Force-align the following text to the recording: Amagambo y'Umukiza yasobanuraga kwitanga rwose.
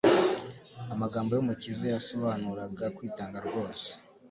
Amagambo 0.93 1.29
y'Umukiza 1.33 1.85
yasobanuraga 1.93 2.85
kwitanga 2.95 3.37
rwose. 3.47 3.87